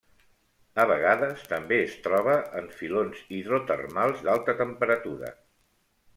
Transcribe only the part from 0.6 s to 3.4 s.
A vegades també es troba en filons